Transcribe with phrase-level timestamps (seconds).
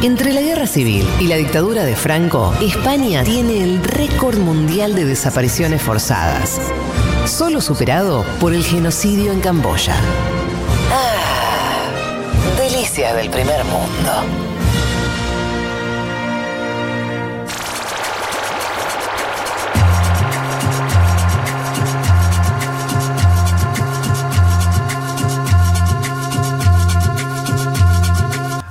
[0.00, 5.04] Entre la guerra civil y la dictadura de Franco, España tiene el récord mundial de
[5.04, 6.60] desapariciones forzadas,
[7.26, 9.96] solo superado por el genocidio en Camboya.
[10.92, 11.90] Ah,
[12.56, 14.57] delicias del primer mundo.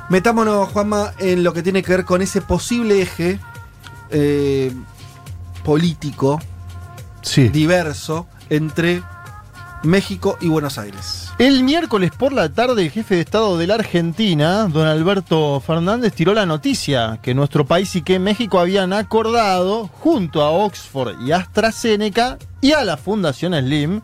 [0.10, 3.40] Metámonos, Juanma, en lo que tiene que ver con ese posible eje
[4.10, 4.72] eh,
[5.64, 6.40] político
[7.22, 7.50] Sí.
[7.50, 9.04] diverso entre
[9.84, 11.30] México y Buenos Aires.
[11.40, 16.14] El miércoles por la tarde, el jefe de Estado de la Argentina, don Alberto Fernández,
[16.14, 21.34] tiró la noticia que nuestro país y que México habían acordado, junto a Oxford y
[21.34, 24.02] AstraZeneca y a la Fundación Slim,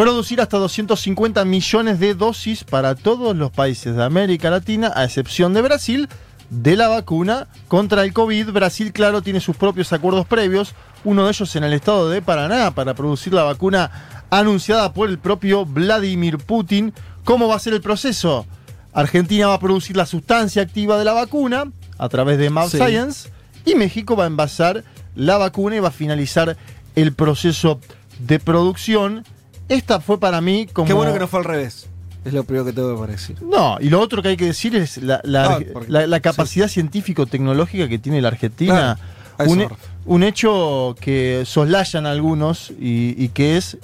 [0.00, 5.52] producir hasta 250 millones de dosis para todos los países de América Latina, a excepción
[5.52, 6.08] de Brasil,
[6.48, 8.48] de la vacuna contra el COVID.
[8.50, 12.70] Brasil, claro, tiene sus propios acuerdos previos, uno de ellos en el estado de Paraná
[12.70, 13.90] para producir la vacuna
[14.30, 16.94] anunciada por el propio Vladimir Putin.
[17.24, 18.46] ¿Cómo va a ser el proceso?
[18.94, 22.78] Argentina va a producir la sustancia activa de la vacuna a través de Sí.
[22.78, 23.28] Science
[23.66, 24.82] y México va a envasar
[25.14, 26.56] la vacuna y va a finalizar
[26.96, 27.80] el proceso
[28.18, 29.24] de producción.
[29.70, 30.86] Esta fue para mí como...
[30.86, 31.86] Qué bueno que no fue al revés.
[32.24, 33.36] Es lo primero que tengo que decir.
[33.42, 36.20] No, y lo otro que hay que decir es la, la- Ah, porque- la- la
[36.20, 38.98] capacidad científico-tecnológica que tiene la Argentina.
[39.38, 39.68] Claro, un,
[40.04, 43.78] un hecho que soslayan algunos y, y que es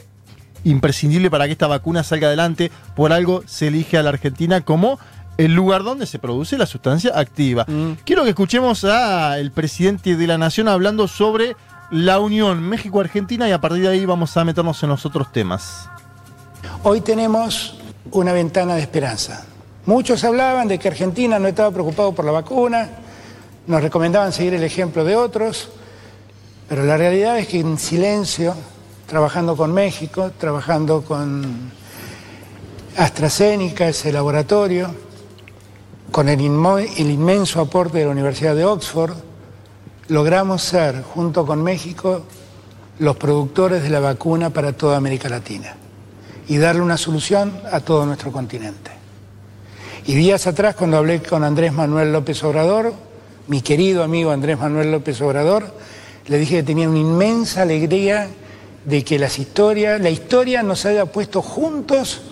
[0.64, 2.70] imprescindible para que esta vacuna salga adelante.
[2.94, 4.98] Por algo se elige a la Argentina como
[5.38, 7.64] el lugar donde se produce la sustancia activa.
[7.68, 7.92] Mm.
[8.04, 11.56] Quiero que escuchemos al presidente de la Nación hablando sobre
[11.90, 15.88] la unión México-Argentina y a partir de ahí vamos a meternos en los otros temas.
[16.82, 17.78] Hoy tenemos
[18.10, 19.44] una ventana de esperanza.
[19.86, 22.90] Muchos hablaban de que Argentina no estaba preocupado por la vacuna,
[23.66, 25.68] nos recomendaban seguir el ejemplo de otros,
[26.68, 28.54] pero la realidad es que en silencio,
[29.06, 31.70] trabajando con México, trabajando con
[32.96, 34.92] AstraZeneca, ese laboratorio,
[36.10, 39.12] con el, inmo- el inmenso aporte de la Universidad de Oxford,
[40.08, 42.22] logramos ser, junto con México,
[42.98, 45.74] los productores de la vacuna para toda América Latina
[46.48, 48.90] y darle una solución a todo nuestro continente.
[50.06, 52.94] Y días atrás, cuando hablé con Andrés Manuel López Obrador,
[53.48, 55.72] mi querido amigo Andrés Manuel López Obrador,
[56.28, 58.28] le dije que tenía una inmensa alegría
[58.84, 62.22] de que las la historia nos haya puesto juntos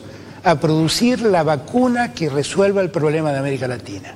[0.45, 4.15] a producir la vacuna que resuelva el problema de América Latina.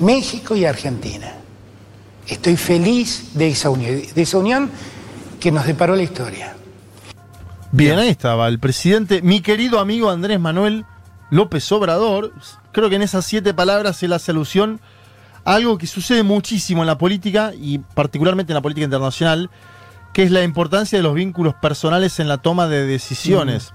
[0.00, 1.45] México y Argentina.
[2.26, 4.70] Estoy feliz de esa unión, de esa unión
[5.38, 6.56] que nos deparó la historia.
[7.72, 10.84] Bien, ahí estaba el presidente, mi querido amigo Andrés Manuel
[11.30, 12.32] López Obrador.
[12.72, 14.80] Creo que en esas siete palabras él hace alusión
[15.44, 19.50] a algo que sucede muchísimo en la política y particularmente en la política internacional,
[20.12, 23.72] que es la importancia de los vínculos personales en la toma de decisiones.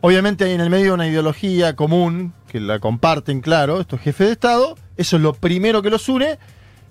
[0.00, 4.32] Obviamente hay en el medio una ideología común, que la comparten, claro, estos jefes de
[4.34, 6.38] Estado, eso es lo primero que los une,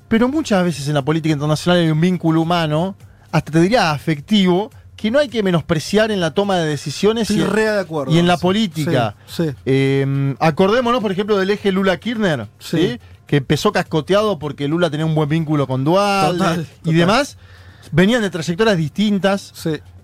[0.08, 2.96] pero muchas veces en la política internacional hay un vínculo humano,
[3.32, 7.44] hasta te diría afectivo, que no hay que menospreciar en la toma de decisiones y,
[7.44, 8.12] re de acuerdo.
[8.14, 9.16] y en la Sí, política.
[9.28, 9.44] Sí.
[9.50, 9.56] sí.
[9.66, 12.48] Eh, acordémonos, por ejemplo, del eje Lula-Kirchner,
[13.28, 16.96] que empezó cascoteado porque Lula tenía un buen vínculo con Dual Total, y total.
[16.98, 17.38] demás.
[17.92, 19.54] Venían de trayectorias distintas,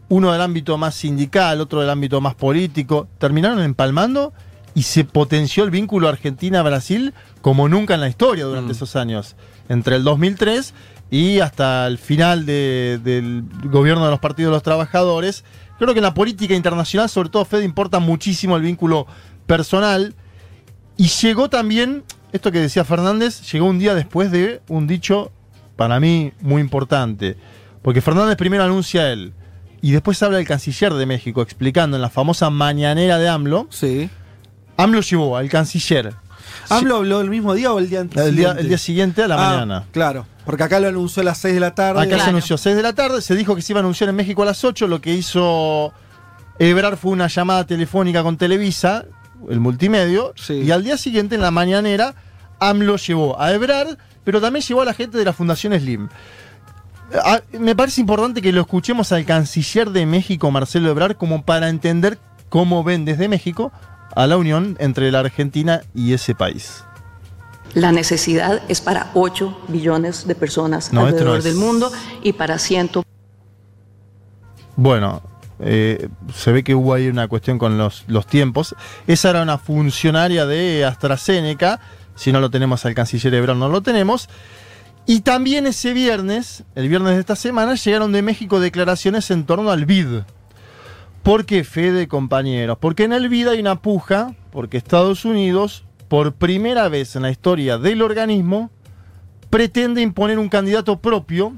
[0.09, 3.07] uno del ámbito más sindical, otro del ámbito más político.
[3.17, 4.31] Terminaron empalmando
[4.75, 8.75] y se potenció el vínculo Argentina-Brasil como nunca en la historia durante Mm.
[8.75, 9.35] esos años.
[9.69, 10.73] Entre el 2003
[11.09, 15.43] y hasta el final de- del gobierno de los partidos de los trabajadores.
[15.79, 19.07] Creo que en la política internacional, sobre todo Fed, importa muchísimo el vínculo
[19.45, 20.13] personal.
[20.97, 25.31] Y llegó también, esto que decía Fernández, llegó un día después de un dicho
[25.75, 27.35] para mí muy importante.
[27.81, 29.33] Porque Fernández primero anuncia él
[29.81, 33.67] y después habla el canciller de México explicando en la famosa mañanera de AMLO.
[33.69, 34.09] Sí.
[34.77, 36.13] AMLO llevó al canciller
[36.69, 38.23] ¿AMLO habló el mismo día o el día antes?
[38.25, 39.83] el día, el día siguiente a la Ah, mañana.
[39.91, 42.01] Claro, porque acá lo anunció a las 6 de la tarde.
[42.01, 44.15] Acá se anunció 6 de la tarde, se dijo que se iba a anunciar en
[44.15, 45.93] México a las 8, lo que hizo
[46.59, 49.05] Ebrard fue una llamada telefónica con Televisa,
[49.49, 50.53] el multimedio, Sí.
[50.53, 52.13] y al día siguiente en la mañanera
[52.59, 56.07] AMLO llevó a Ebrard, pero también llevó a la gente de la Fundación Slim.
[57.25, 61.69] Ah, me parece importante que lo escuchemos al canciller de México, Marcelo Ebrard, como para
[61.69, 62.17] entender
[62.49, 63.71] cómo ven desde México
[64.15, 66.83] a la unión entre la Argentina y ese país.
[67.73, 71.43] La necesidad es para 8 billones de personas No, alrededor no es.
[71.43, 72.91] del mundo y para 100
[74.75, 75.21] Bueno,
[75.59, 78.75] eh, se ve que hubo ahí una cuestión con los, los tiempos.
[79.07, 81.79] Esa era una funcionaria de AstraZeneca
[82.15, 84.29] Si no lo tenemos al canciller Ebrard, no lo tenemos.
[85.05, 89.71] Y también ese viernes, el viernes de esta semana, llegaron de México declaraciones en torno
[89.71, 90.21] al BID.
[91.23, 92.77] ¿Por qué, Fede, compañeros?
[92.81, 97.31] Porque en el BID hay una puja, porque Estados Unidos, por primera vez en la
[97.31, 98.69] historia del organismo,
[99.49, 101.53] pretende imponer un candidato propio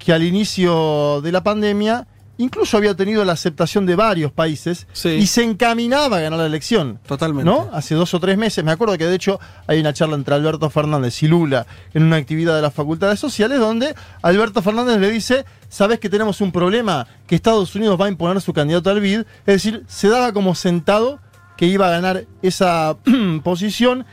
[0.00, 2.08] que al inicio de la pandemia
[2.38, 5.10] incluso había tenido la aceptación de varios países Sí.
[5.10, 6.98] y se encaminaba a ganar la elección.
[7.06, 7.50] Totalmente.
[7.50, 7.70] ¿No?
[7.72, 8.64] Hace dos o tres meses.
[8.64, 12.16] Me acuerdo que de hecho hay una charla entre Alberto Fernández y Lula en una
[12.16, 17.06] actividad de las facultades sociales donde Alberto Fernández le dice, ¿sabes que tenemos un problema?
[17.26, 19.20] Que Estados Unidos va a imponer su candidato al BID.
[19.20, 21.20] Es decir, se daba como sentado
[21.56, 22.96] que iba a ganar esa
[23.44, 24.04] posición.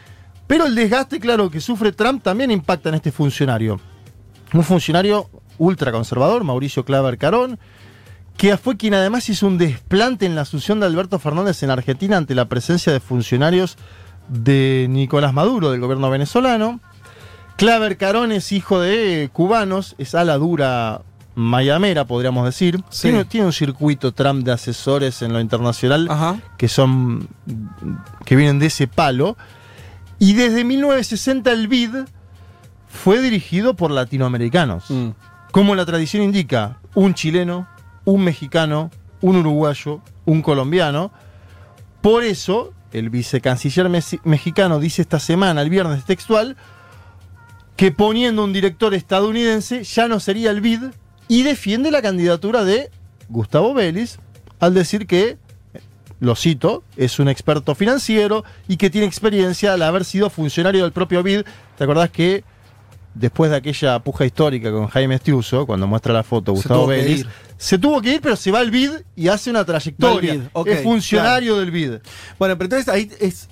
[0.48, 3.80] Pero el desgaste, claro, que sufre Trump también impacta en este funcionario.
[4.54, 7.58] Un funcionario ultraconservador, Mauricio Claver Carón,
[8.42, 12.18] que fue quien además hizo un desplante en la asunción de Alberto Fernández en Argentina
[12.18, 13.78] ante la presencia de funcionarios
[14.30, 16.80] de Nicolás Maduro, del gobierno venezolano.
[17.56, 21.04] Claver Carón es hijo de cubanos, es ala dura
[21.36, 22.84] mayamera, podríamos decir.
[22.90, 23.10] Sí.
[23.10, 26.40] Tiene, tiene un circuito Trump de asesores en lo internacional Ajá.
[26.58, 27.28] que son
[28.26, 29.38] que vienen de ese palo.
[30.18, 31.92] Y desde 1960 el BID
[32.88, 34.90] fue dirigido por latinoamericanos.
[34.90, 35.10] Mm.
[35.52, 37.68] Como la tradición indica, un chileno,
[38.06, 41.12] un mexicano, un uruguayo, un colombiano.
[42.02, 43.90] Por eso, el vicecanciller
[44.24, 46.58] mexicano dice esta semana, el viernes textual,
[47.76, 50.84] que poniendo un director estadounidense ya no sería el BID
[51.28, 52.92] y defiende la candidatura de
[53.30, 54.20] Gustavo Vélez
[54.60, 55.38] al decir que,
[56.20, 60.92] lo cito, es un experto financiero y que tiene experiencia al haber sido funcionario del
[60.92, 61.44] propio BID.
[61.78, 62.44] ¿Te acordás que
[63.14, 67.26] después de aquella puja histórica con Jaime Estiuso, cuando muestra la foto Gustavo Vélez,
[67.58, 70.30] se tuvo que ir, pero se va al BID y hace una trayectoria.
[70.30, 71.92] Va al BID, ok, es funcionario del BID.
[72.40, 73.48] Bueno, pero entonces ahí es.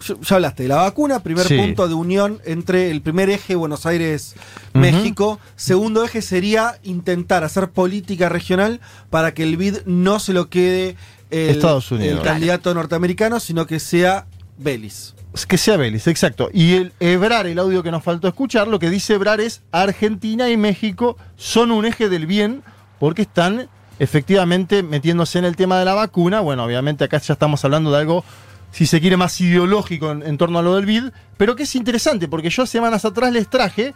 [0.00, 1.58] Ya hablaste de la vacuna, primer Sí.
[1.58, 5.38] punto de unión entre el primer eje Buenos Aires-México.
[5.56, 8.80] Segundo eje sería intentar hacer política regional
[9.10, 10.96] para que el BID no se lo quede
[11.30, 12.18] el, Estados Unidos.
[12.18, 14.26] el candidato norteamericano, sino que sea
[14.58, 15.14] Vélez.
[15.46, 16.50] Que sea Vélez, exacto.
[16.52, 20.50] Y el Ebrar, el audio que nos faltó escuchar, lo que dice Ebrar es Argentina
[20.50, 22.62] y México son un eje del bien
[22.98, 23.68] porque están
[23.98, 26.40] efectivamente metiéndose en el tema de la vacuna.
[26.40, 28.24] Bueno, obviamente acá ya estamos hablando de algo,
[28.72, 31.74] si se quiere, más ideológico en, en torno a lo del BID, pero que es
[31.76, 33.94] interesante porque yo semanas atrás les traje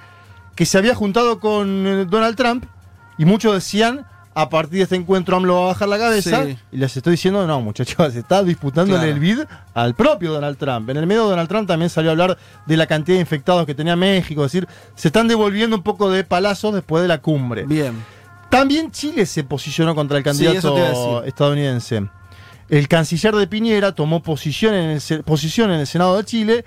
[0.55, 2.65] que se había juntado con eh, Donald Trump
[3.19, 6.45] y muchos decían, a partir de este encuentro AMLO va a bajar la cabeza.
[6.45, 6.57] Sí.
[6.73, 9.13] Y les estoy diciendo, no, muchachos, se está disputándole Claro.
[9.13, 9.41] el BID
[9.75, 10.89] al propio Donald Trump.
[10.91, 13.75] En el medio Donald Trump también salió a hablar de la cantidad de infectados que
[13.75, 17.65] tenía México, es decir, se están devolviendo un poco de palazos después de la cumbre.
[17.67, 17.95] Bien.
[18.51, 22.07] También Chile se posicionó contra el candidato estadounidense.
[22.69, 26.65] El canciller de Piñera tomó posición en, el, se- posición en el Senado de Chile,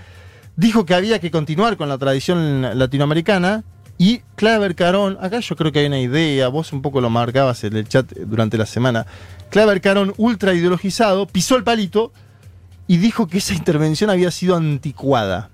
[0.55, 3.63] dijo que había que continuar con la tradición latinoamericana
[3.97, 7.63] y Claver Carón, acá yo creo que hay una idea, vos un poco lo marcabas
[7.63, 9.05] en el chat durante la semana,
[9.49, 12.11] Claver Carón, ultra ideologizado, pisó el palito
[12.87, 15.49] y dijo que esa intervención había sido anticuada.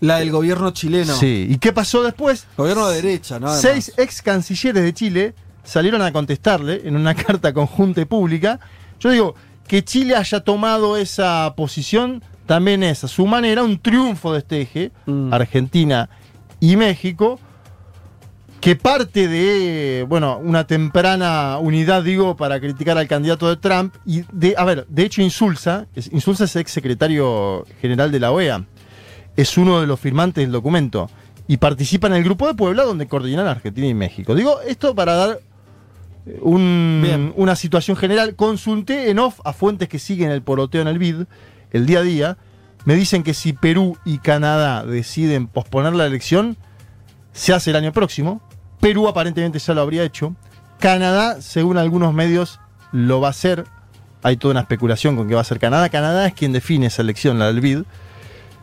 [0.00, 1.14] La del gobierno chileno.
[1.14, 2.46] Sí, ¿y qué pasó después?
[2.56, 3.46] Gobierno de derecha, ¿no?
[3.46, 3.62] Además.
[3.62, 5.34] Seis ex cancilleres de Chile
[5.64, 8.60] salieron a contestarle en una carta conjunta y pública.
[9.00, 9.34] Yo digo,
[9.66, 14.60] que Chile haya tomado esa posición también es a su manera un triunfo de este
[14.60, 15.32] eje, Mm.
[15.32, 16.08] Argentina
[16.60, 17.38] y México,
[18.60, 23.94] que parte de, bueno, una temprana unidad, digo, para criticar al candidato de Trump.
[24.04, 28.64] Y de, a ver, de hecho, Insulza, Insulza es ex secretario general de la OEA,
[29.36, 31.10] es uno de los firmantes del documento
[31.46, 34.34] y participa en el grupo de Puebla donde coordinan Argentina y México.
[34.34, 35.40] Digo, esto para dar
[36.26, 38.34] eh, un- una situación general.
[38.34, 41.24] Consulté en off a fuentes que siguen el poroteo en el BID,
[41.70, 42.36] el día a día.
[42.86, 46.56] Me dicen que si Perú y Canadá deciden posponer la elección,
[47.32, 48.40] se hace el año próximo.
[48.80, 50.34] Perú aparentemente ya lo habría hecho.
[50.78, 52.60] Canadá, según algunos medios,
[52.92, 53.64] lo va a hacer.
[54.22, 55.88] Hay toda una especulación con que va a ser Canadá.
[55.88, 57.82] Canadá es quien define esa elección, la del BID.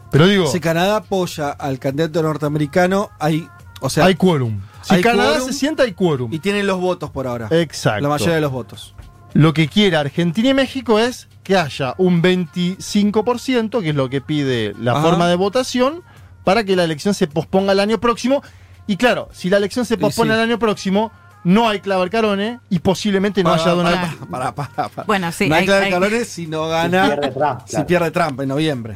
[0.10, 3.48] Pero digo, Si Canadá apoya al candidato norteamericano, hay.
[3.82, 4.62] O sea, hay quórum.
[4.84, 6.32] Si hay Canadá quórum se sienta, hay quórum.
[6.32, 7.50] y tienen los votos por ahora.
[7.51, 8.01] Exacto.
[8.01, 8.96] La mayoría de los votos.
[9.34, 14.21] Lo que quiere Argentina y México es que haya un 25%, que es lo que
[14.21, 15.01] pide la Ajá.
[15.01, 16.01] forma de votación,
[16.43, 18.41] para que la elección se posponga el año próximo.
[18.88, 20.35] Y claro, si la elección se pospone sí.
[20.35, 21.12] el año próximo,
[21.45, 24.31] no hay Claver Carone y posiblemente no Para, haya Donald para, Trump.
[24.31, 25.05] para, para, para.
[25.05, 27.07] Bueno, sí, No hay hay- clave hay- Calones si no gana.
[27.07, 28.95] pierde Trump, Si pierde Trump en noviembre.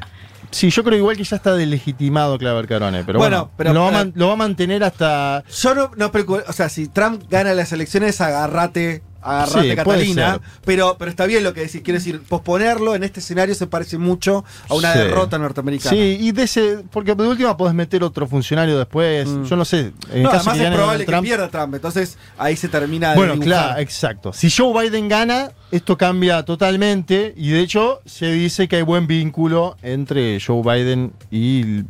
[0.50, 3.82] Sí, yo creo igual que ya está delegitimado Claver Carone, pero bueno, Bueno, pero- lo,
[3.82, 5.44] va a pero- man- lo va a mantener hasta...
[5.62, 10.40] Yo no, no preocupo- O sea, si Trump gana las elecciones, agárrate agarrate Sí, Catalina,
[10.66, 13.98] pero, pero está bien lo que decís, quiero decir, posponerlo en este escenario se parece
[13.98, 15.00] mucho a una Sí.
[15.00, 15.90] derrota norteamericana.
[15.92, 19.28] Sí, y de ese, porque de última podés meter otro funcionario después.
[19.28, 19.44] Mm.
[19.46, 19.92] Yo no sé.
[20.12, 23.34] En No, caso además es probable que pierda Trump, entonces ahí se termina de Bueno,
[23.34, 23.66] dibujar.
[23.66, 24.34] claro, exacto.
[24.34, 29.08] Si Joe Biden gana, esto cambia totalmente y de hecho se dice que hay buen
[29.08, 31.84] vínculo entre Joe Biden y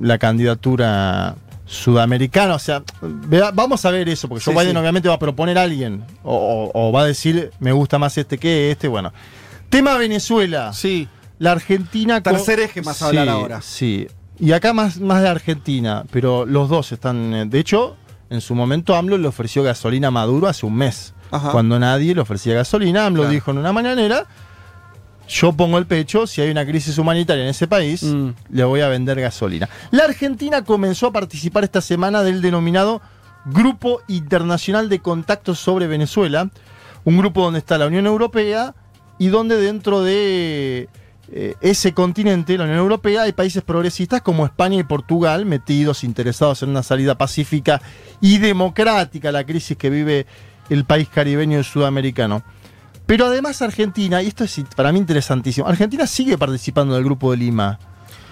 [0.00, 1.34] la candidatura
[1.72, 2.54] sudamericana.
[2.54, 2.82] O sea,
[3.54, 4.78] vamos a ver eso, porque Joe Sí, Biden sí.
[4.80, 8.16] obviamente va a proponer a alguien o, o- o va a decir me gusta más
[8.18, 8.88] este que este.
[8.88, 9.12] Bueno,
[9.70, 10.72] tema Venezuela.
[10.72, 11.08] Sí.
[11.38, 12.22] La Argentina.
[12.22, 13.60] Tercer eje más a hablar ahora.
[13.62, 14.06] Sí.
[14.38, 17.34] Y acá más, más de Argentina, pero los dos están.
[17.34, 17.96] eh, De hecho,
[18.30, 21.14] en su momento AMLO le ofreció gasolina a Maduro hace un mes.
[21.30, 21.50] Ajá.
[21.50, 23.32] Cuando nadie le ofrecía gasolina, AMLO Claro.
[23.34, 24.26] dijo en una mañanera.
[25.28, 28.28] Yo pongo el pecho, si hay una crisis humanitaria en ese país, Mm.
[28.50, 29.68] le voy a vender gasolina.
[29.90, 33.00] La Argentina comenzó a participar esta semana del denominado
[33.46, 36.50] Grupo Internacional de Contactos sobre Venezuela,
[37.04, 38.74] un grupo donde está la Unión Europea
[39.18, 40.88] y donde dentro de
[41.32, 46.62] eh, ese continente, la Unión Europea, hay países progresistas como España y Portugal metidos, interesados
[46.62, 47.80] en una salida pacífica
[48.20, 50.26] y democrática a la crisis que vive
[50.68, 52.42] el país caribeño y sudamericano.
[53.12, 57.36] Pero además Argentina, y esto es para mí interesantísimo, Argentina sigue participando del Grupo de
[57.36, 57.78] Lima.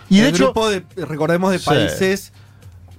[0.09, 1.67] Y de el hecho, grupo de, recordemos, de Sí.
[1.67, 2.33] países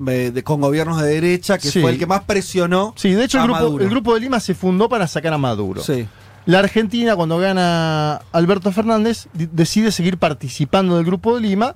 [0.06, 1.82] eh, de- con gobiernos de derecha, que Sí.
[1.82, 2.94] fue el que más presionó.
[2.98, 3.84] sí, de hecho el grupo, Maduro.
[3.84, 5.82] el grupo de Lima se fundó para sacar a Maduro.
[5.82, 6.08] Sí.
[6.46, 11.74] La Argentina, cuando gana Alberto Fernández, decide seguir participando del Grupo de Lima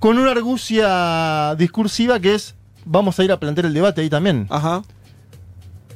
[0.00, 4.48] con una argucia discursiva que es, vamos a ir a plantear el debate ahí también.
[4.50, 4.82] Ajá.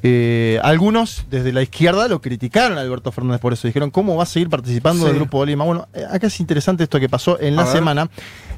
[0.02, 3.66] Eh, algunos desde la izquierda lo criticaron a Alberto Fernández por eso.
[3.66, 5.08] Dijeron, ¿cómo va a seguir participando Sí.
[5.08, 5.64] del Grupo de Lima?
[5.64, 7.72] Bueno, eh, acá es interesante esto que pasó en A la ver.
[7.72, 8.10] semana.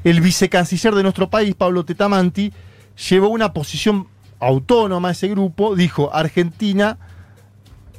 [0.03, 2.51] El vicecanciller de nuestro país, Pablo Tetamanti,
[3.09, 4.07] llevó una posición
[4.39, 5.75] autónoma a ese grupo.
[5.75, 6.97] Dijo, Argentina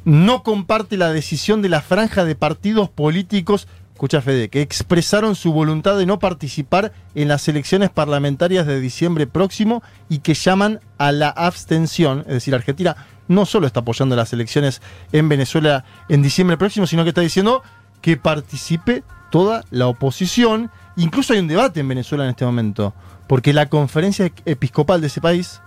[0.04, 5.52] no comparte la decisión de la franja de partidos políticos, escucha Fede, que expresaron su
[5.52, 11.12] voluntad de no participar en las elecciones parlamentarias de diciembre próximo y que llaman a
[11.12, 12.20] la abstención.
[12.20, 12.96] Es decir, Argentina
[13.30, 14.82] no solo está apoyando las elecciones
[15.12, 17.62] en Venezuela en diciembre próximo, sino que está diciendo
[18.02, 20.68] que participe toda la oposición.
[20.96, 22.92] Incluso hay un debate en Venezuela en este momento,
[23.28, 25.62] porque la conferencia episcopal de ese país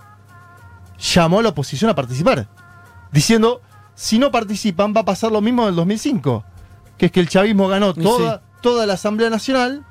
[0.98, 2.48] llamó a la oposición a participar,
[3.10, 3.62] diciendo,
[3.94, 6.44] si no participan va a pasar lo mismo del 2005,
[6.98, 8.42] que es que el chavismo ganó toda, sí.
[8.60, 9.86] toda la Asamblea Nacional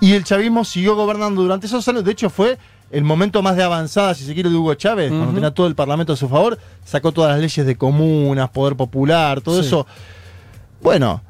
[0.00, 2.56] y el chavismo siguió gobernando durante esos años, de hecho fue
[2.90, 5.74] el momento más de avanzada, si se quiere, de Hugo Chávez, cuando tenía todo el
[5.74, 9.66] Parlamento a su favor, sacó todas las leyes de comunas, poder popular, todo Sí.
[9.66, 9.86] eso.
[10.82, 11.22] Bueno,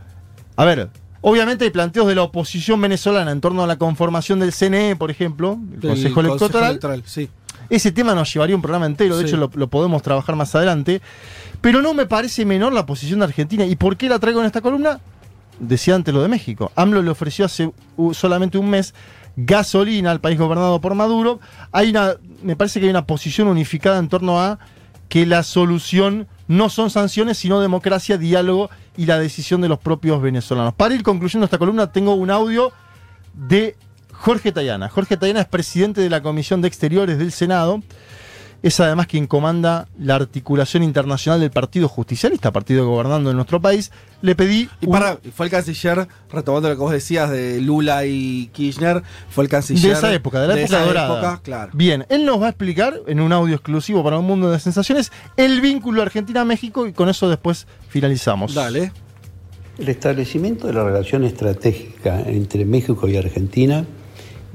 [0.57, 0.89] a ver,
[1.21, 5.11] obviamente hay planteos de la oposición venezolana en torno a la conformación del CNE, por
[5.11, 7.03] ejemplo, el Del Consejo Electoral.
[7.07, 7.29] sí.
[7.69, 9.29] Ese tema nos llevaría un programa entero, de Sí.
[9.31, 11.01] hecho lo, lo podemos trabajar más adelante.
[11.61, 13.65] Pero no me parece menor la posición de Argentina.
[13.67, 15.01] ¿Y por qué la traigo en esta columna?
[15.59, 16.71] Decía antes lo de México.
[16.77, 17.73] AMLO le ofreció hace
[18.13, 18.95] solamente un mes
[19.37, 21.41] gasolina al país gobernado por Maduro.
[21.73, 24.59] Hay una, me parece que hay una posición unificada en torno a
[25.09, 30.21] que la solución no son sanciones, sino democracia, diálogo y la decisión de los propios
[30.21, 30.75] venezolanos.
[30.75, 32.73] Para ir concluyendo esta columna, tengo un audio
[33.35, 33.77] de
[34.13, 34.89] Jorge Tayana.
[34.89, 37.83] Jorge Tayana es presidente de la Comisión de Exteriores del Senado.
[38.63, 43.93] Es además quien comanda la articulación internacional del Partido Justicialista, partido gobernando en nuestro país.
[44.23, 44.69] Le pedí.
[44.81, 49.03] Y un- para, fue el canciller, retomando lo que vos decías de Lula y Kirchner,
[49.31, 49.83] fue el canciller.
[49.83, 51.13] de esa época, de la época esa dorada.
[51.19, 51.71] época, claro.
[51.75, 55.13] Bien, él nos va a explicar en un audio exclusivo para un mundo de sensaciones
[55.37, 58.55] el vínculo Argentina-México y con eso después finalizamos.
[58.55, 58.91] Dale.
[59.79, 63.85] El establecimiento de la relación estratégica entre México y Argentina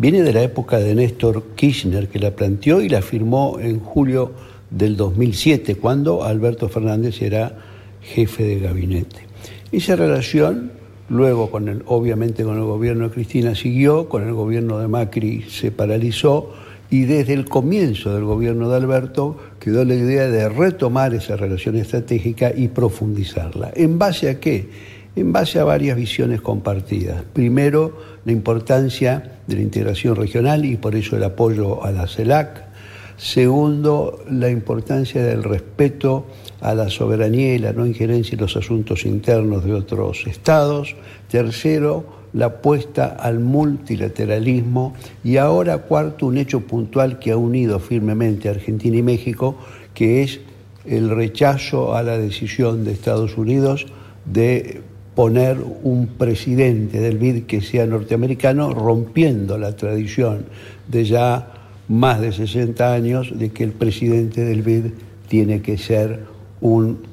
[0.02, 4.32] viene de la época de Néstor Kirchner, que la planteó y la firmó en julio
[4.72, 7.56] del 2007, cuando Alberto Fernández era
[8.02, 9.28] jefe de gabinete.
[9.72, 10.72] Esa relación,
[11.08, 15.44] luego, con el, obviamente con el gobierno de Cristina, siguió, con el gobierno de Macri
[15.44, 16.52] se paralizó
[16.90, 21.76] y desde el comienzo del gobierno de Alberto quedó la idea de retomar esa relación
[21.76, 23.72] estratégica y profundizarla.
[23.76, 24.68] ¿En base a qué?
[25.16, 27.24] En base a varias visiones compartidas.
[27.34, 32.72] Primero, la importancia de la integración regional y por eso el apoyo a la CELAC.
[33.18, 36.26] Segundo, la importancia del respeto
[36.62, 40.96] a la soberanía y la no injerencia en los asuntos internos de otros estados.
[41.30, 44.96] Tercero, la apuesta al multilateralismo.
[45.24, 49.58] Y ahora, cuarto, un hecho puntual que ha unido firmemente a Argentina y México,
[49.94, 50.40] que es
[50.86, 53.86] el rechazo a la decisión de Estados Unidos
[54.26, 54.82] de
[55.22, 60.48] poner un presidente del BID que sea norteamericano, rompiendo la tradición
[60.88, 61.48] de ya
[61.90, 64.86] más de 60 años de que el presidente del BID
[65.28, 66.26] tiene que ser
[66.60, 67.04] un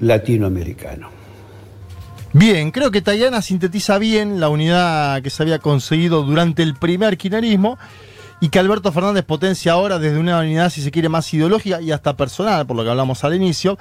[0.00, 1.10] latinoamericano.
[2.32, 7.18] Bien, creo que Tayana sintetiza bien la unidad que se había conseguido durante el primer
[7.18, 7.76] kirchnerismo
[8.40, 11.90] y que Alberto Fernández potencia ahora desde una unidad, si se quiere, más ideológica y
[11.90, 13.78] hasta personal, por lo que hablamos al inicio.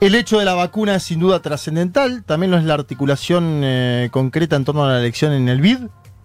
[0.00, 4.08] El hecho de la vacuna es sin duda trascendental, también lo es la articulación eh,
[4.10, 5.78] concreta en torno a la elección en el BID,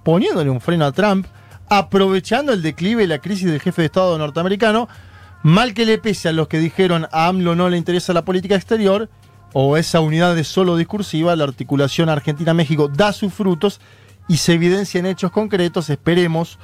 [0.03, 1.27] poniéndole un freno a Trump,
[1.69, 4.89] aprovechando el declive y la crisis del jefe de Estado norteamericano,
[5.43, 8.55] mal que le pese a los que dijeron a AMLO no le interesa la política
[8.55, 9.09] exterior,
[9.53, 13.79] o esa unidad de solo discursiva, la articulación Argentina-México da sus frutos
[14.27, 16.57] y se evidencia en hechos concretos, esperemos,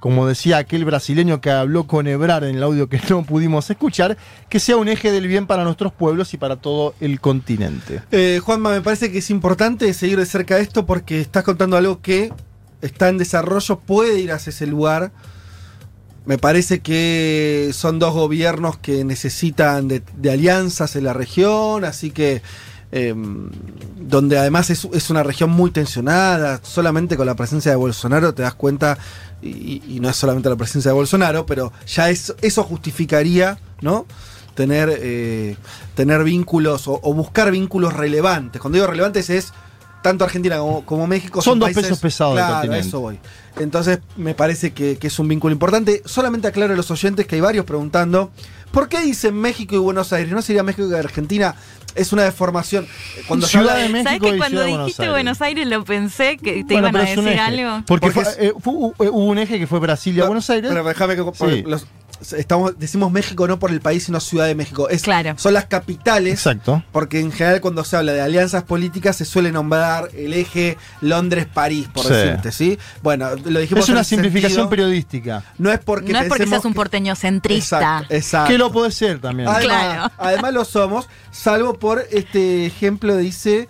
[0.00, 4.16] como decía aquel brasileño que habló con Ebrar en el audio que no pudimos escuchar,
[4.48, 8.02] que sea un eje del bien para nuestros pueblos y para todo el continente.
[8.12, 12.00] Eh, Juanma, me parece que es importante seguir de cerca esto porque estás contando algo
[12.00, 12.32] que
[12.80, 15.10] está en desarrollo, puede ir hacia ese lugar.
[16.26, 22.10] Me parece que son dos gobiernos que necesitan de, de alianzas en la región, así
[22.10, 22.42] que
[22.90, 23.14] eh,
[24.00, 28.42] donde además es, es, una región muy tensionada, solamente con la presencia de Bolsonaro te
[28.42, 28.98] das cuenta,
[29.42, 34.06] y, y no es solamente la presencia de Bolsonaro, pero ya es, eso justificaría, ¿no?
[34.54, 35.56] Tener, eh,
[35.94, 38.60] tener vínculos o, o, buscar vínculos relevantes.
[38.60, 39.52] Cuando digo relevantes es
[40.02, 41.40] tanto Argentina como, como México.
[41.42, 42.88] Son, son dos países, pesos pesados claro, del continente.
[42.88, 43.20] eso voy.
[43.58, 46.02] Entonces me parece que, que, es un vínculo importante.
[46.04, 48.30] Solamente aclaro a los oyentes que hay varios preguntando,
[48.70, 50.32] ¿por qué dicen México y Buenos Aires?
[50.32, 51.54] ¿No sería México y Argentina?
[51.98, 52.86] Es una deformación.
[53.26, 55.66] Cuando Ciudad de México ¿Sabes que cuando dijiste Buenos Aires?
[55.66, 57.82] lo pensé que te bueno, iban a decir algo?
[57.86, 60.70] Porque, Porque fue, eh, fue, hubo un eje que fue Brasilia no, Buenos Aires.
[60.70, 61.62] Pero déjame que sí.
[61.66, 61.86] los,
[62.36, 65.34] estamos decimos México no por el país sino Ciudad de México es, claro.
[65.36, 69.52] son las capitales exacto porque en general cuando se habla de alianzas políticas se suele
[69.52, 72.12] nombrar el eje Londres París por sí.
[72.12, 76.28] decirte sí bueno lo dijimos es una simplificación sentido, periodística no es porque no es
[76.28, 78.52] porque seas un porteño centrista exacto, exacto.
[78.52, 80.12] que lo puede ser también además, claro.
[80.18, 83.68] además lo somos salvo por este ejemplo dice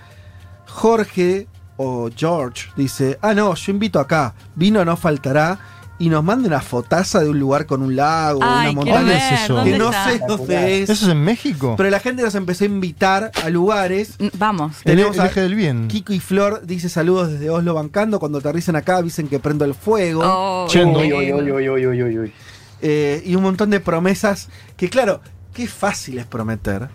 [0.67, 5.59] Jorge o George dice ah no yo invito acá vino no faltará
[5.99, 9.03] y nos manda una fotaza de un lugar con un lago, Ay, una montaña.
[9.03, 9.65] Ver, es eso?
[9.65, 10.91] Que no sé dónde es.
[10.91, 11.75] ¿Eso es en México?
[11.77, 14.15] Pero la gente nos empezó a invitar a lugares.
[14.39, 14.77] Vamos.
[14.85, 15.89] Tenemos el, el eje del bien.
[15.89, 18.21] Kiko y Flor dice saludos desde Oslo bancando.
[18.21, 20.23] Cuando aterricen acá avisen que prendo el fuego.
[20.25, 21.01] Oh, Chendo.
[21.01, 22.33] Uy, uy, uy, uy, uy, uy, uy.
[22.81, 25.21] Eh, y un montón de promesas que, claro,
[25.53, 26.89] qué fácil es prometer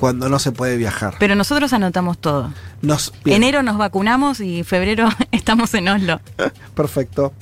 [0.00, 1.14] cuando no se puede viajar.
[1.20, 2.52] Pero nosotros anotamos todo.
[2.80, 6.20] Nos, Enero nos vacunamos y febrero estamos en Oslo.
[6.74, 7.32] Perfecto.